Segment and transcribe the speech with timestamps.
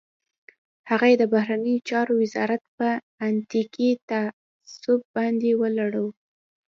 [0.89, 2.87] هغه یې د بهرنیو چارو وزارت په
[3.25, 6.07] اتنیکي تعصب باندې ولړلو.